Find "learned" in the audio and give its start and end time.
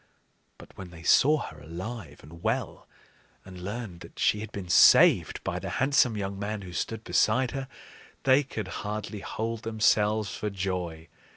3.61-3.99